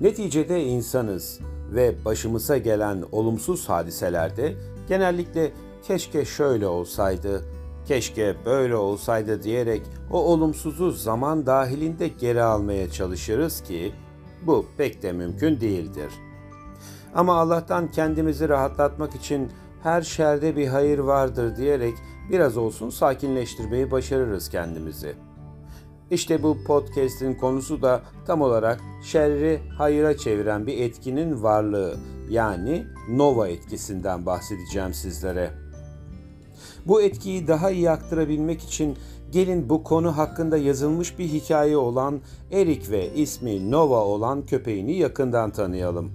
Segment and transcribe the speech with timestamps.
[0.00, 1.40] Neticede insanız
[1.74, 4.54] ve başımıza gelen olumsuz hadiselerde
[4.88, 5.52] genellikle
[5.82, 7.44] keşke şöyle olsaydı,
[7.86, 13.92] keşke böyle olsaydı diyerek o olumsuzu zaman dahilinde geri almaya çalışırız ki
[14.46, 16.12] bu pek de mümkün değildir.
[17.14, 19.48] Ama Allah'tan kendimizi rahatlatmak için
[19.82, 21.94] her şerde bir hayır vardır diyerek
[22.30, 25.27] biraz olsun sakinleştirmeyi başarırız kendimizi.
[26.10, 31.96] İşte bu podcast'in konusu da tam olarak şerri hayıra çeviren bir etkinin varlığı
[32.30, 35.50] yani nova etkisinden bahsedeceğim sizlere.
[36.86, 38.96] Bu etkiyi daha iyi aktarabilmek için
[39.32, 42.20] gelin bu konu hakkında yazılmış bir hikaye olan
[42.52, 46.12] Erik ve ismi Nova olan köpeğini yakından tanıyalım.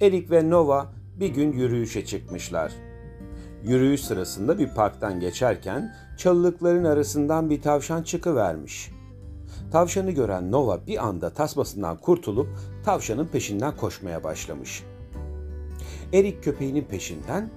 [0.00, 2.85] Erik ve Nova bir gün yürüyüşe çıkmışlar.
[3.66, 8.90] Yürüyüş sırasında bir parktan geçerken çalılıkların arasından bir tavşan çıkıvermiş.
[9.72, 12.48] Tavşanı gören Nova bir anda tasmasından kurtulup
[12.84, 14.84] tavşanın peşinden koşmaya başlamış.
[16.12, 17.50] Erik köpeğinin peşinden,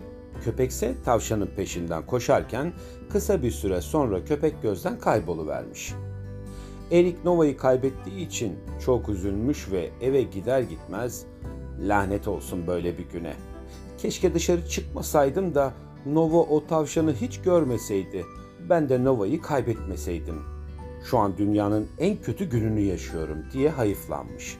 [0.44, 2.74] köpekse tavşanın peşinden koşarken
[3.12, 5.94] kısa bir süre sonra köpek gözden kayboluvermiş.
[6.92, 11.26] Erik Nova'yı kaybettiği için çok üzülmüş ve eve gider gitmez
[11.80, 13.34] lanet olsun böyle bir güne.
[13.98, 15.74] Keşke dışarı çıkmasaydım da
[16.06, 18.26] Nova o tavşanı hiç görmeseydi.
[18.70, 20.42] Ben de Nova'yı kaybetmeseydim.
[21.06, 24.58] Şu an dünyanın en kötü gününü yaşıyorum diye hayıflanmış.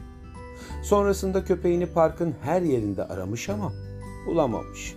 [0.84, 3.74] Sonrasında köpeğini parkın her yerinde aramış ama
[4.28, 4.96] bulamamış.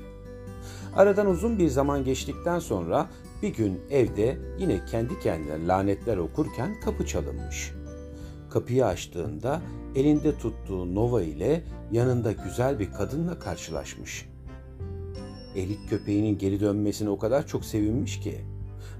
[0.96, 3.06] Aradan uzun bir zaman geçtikten sonra
[3.42, 7.72] bir gün evde yine kendi kendine lanetler okurken kapı çalınmış.
[8.50, 9.62] Kapıyı açtığında
[9.94, 14.31] elinde tuttuğu Nova ile yanında güzel bir kadınla karşılaşmış.
[15.56, 18.40] Elik köpeğinin geri dönmesine o kadar çok sevinmiş ki.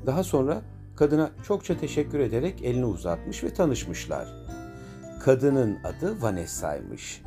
[0.06, 0.62] Daha sonra
[0.96, 4.28] kadına çokça teşekkür ederek elini uzatmış ve tanışmışlar.
[5.24, 7.22] Kadının adı Vanessa'ymış.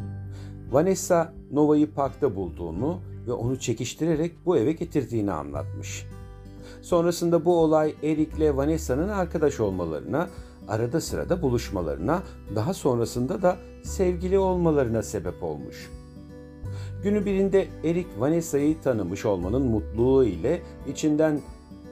[0.72, 6.06] Vanessa Nova'yı parkta bulduğunu ve onu çekiştirerek bu eve getirdiğini anlatmış.
[6.82, 10.30] Sonrasında bu olay Eric ile Vanessa'nın arkadaş olmalarına,
[10.68, 12.24] arada sırada buluşmalarına,
[12.56, 15.90] daha sonrasında da sevgili olmalarına sebep olmuş.
[17.06, 21.42] Günü birinde Eric Vanessa'yı tanımış olmanın mutluluğu ile içinden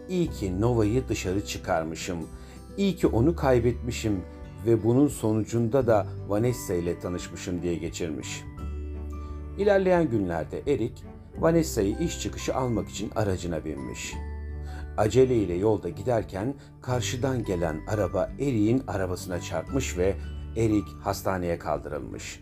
[0.09, 2.18] iyi ki Nova'yı dışarı çıkarmışım,
[2.78, 4.22] iyi ki onu kaybetmişim
[4.66, 8.44] ve bunun sonucunda da Vanessa ile tanışmışım diye geçirmiş.
[9.57, 10.94] İlerleyen günlerde Eric,
[11.40, 14.13] Vanessa'yı iş çıkışı almak için aracına binmiş.
[14.97, 20.16] Aceleyle yolda giderken karşıdan gelen araba Eric'in arabasına çarpmış ve
[20.57, 22.41] Eric hastaneye kaldırılmış.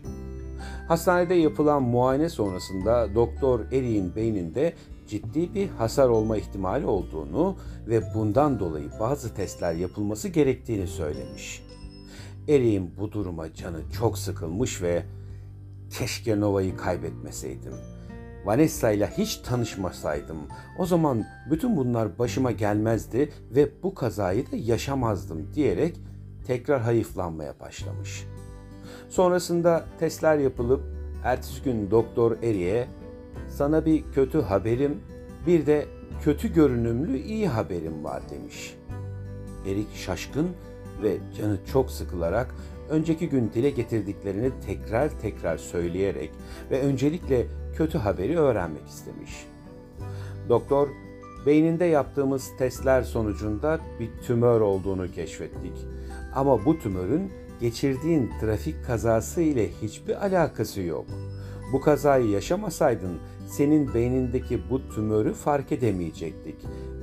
[0.92, 4.72] Hastanede yapılan muayene sonrasında doktor Eric'in beyninde
[5.06, 11.62] ciddi bir hasar olma ihtimali olduğunu ve bundan dolayı bazı testler yapılması gerektiğini söylemiş.
[12.48, 15.02] Eric'in bu duruma canı çok sıkılmış ve
[15.98, 17.74] keşke Nova'yı kaybetmeseydim.
[18.44, 20.38] Vanessa ile hiç tanışmasaydım.
[20.78, 25.96] O zaman bütün bunlar başıma gelmezdi ve bu kazayı da yaşamazdım diyerek
[26.46, 28.26] tekrar hayıflanmaya başlamış.
[29.08, 30.80] Sonrasında testler yapılıp
[31.24, 32.88] ertesi gün doktor Eri'ye
[33.48, 35.00] sana bir kötü haberim
[35.46, 35.86] bir de
[36.22, 38.76] kötü görünümlü iyi haberim var demiş.
[39.66, 40.48] Erik şaşkın
[41.02, 42.54] ve canı çok sıkılarak
[42.90, 46.30] önceki gün dile getirdiklerini tekrar tekrar söyleyerek
[46.70, 49.46] ve öncelikle kötü haberi öğrenmek istemiş.
[50.48, 50.88] Doktor,
[51.46, 55.72] beyninde yaptığımız testler sonucunda bir tümör olduğunu keşfettik.
[56.34, 61.06] Ama bu tümörün geçirdiğin trafik kazası ile hiçbir alakası yok.
[61.72, 63.18] Bu kazayı yaşamasaydın
[63.48, 66.56] senin beynindeki bu tümörü fark edemeyecektik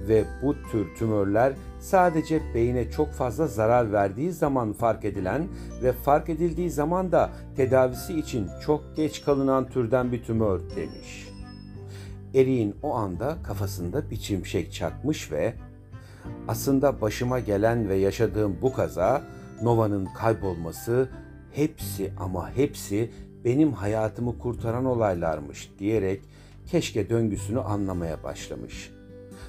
[0.08, 5.48] ve bu tür tümörler sadece beyne çok fazla zarar verdiği zaman fark edilen
[5.84, 11.28] ve fark edildiği zaman da tedavisi için çok geç kalınan türden bir tümör demiş.
[12.36, 15.54] Erik'in o anda kafasında bir çimşek çakmış ve
[16.48, 19.22] aslında başıma gelen ve yaşadığım bu kaza
[19.62, 21.10] Nova'nın kaybolması
[21.52, 23.12] hepsi ama hepsi
[23.46, 26.22] benim hayatımı kurtaran olaylarmış diyerek
[26.68, 28.92] keşke döngüsünü anlamaya başlamış.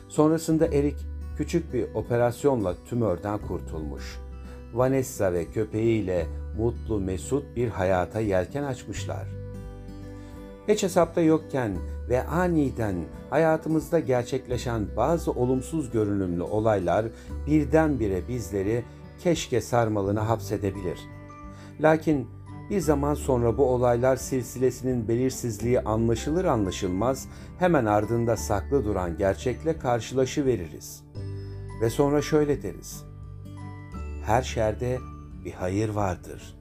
[0.09, 0.97] Sonrasında Erik
[1.37, 4.19] küçük bir operasyonla tümörden kurtulmuş.
[4.75, 6.27] Vanessa ve köpeğiyle
[6.59, 9.29] mutlu mesut bir hayata yelken açmışlar.
[10.69, 11.77] Hiç hesapta yokken
[12.09, 12.95] ve aniden
[13.31, 17.07] hayatımızda gerçekleşen bazı olumsuz görünümlü olaylar
[17.47, 18.85] birdenbire bizleri
[19.23, 20.99] keşke sarmalına hapsedebilir.
[21.81, 22.29] Lakin
[22.71, 27.29] bir zaman sonra bu olaylar silsilesinin belirsizliği anlaşılır anlaşılmaz
[27.59, 31.05] hemen ardında saklı duran gerçekle karşılaşıveririz.
[31.81, 33.05] Ve sonra şöyle deriz.
[34.27, 34.99] Her şerde
[35.45, 36.57] bir hayır vardır.